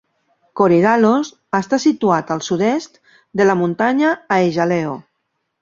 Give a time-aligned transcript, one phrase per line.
[0.59, 1.29] Korydallos
[1.59, 2.99] està situat al sud-est
[3.41, 5.01] de la muntanya Aegaleo.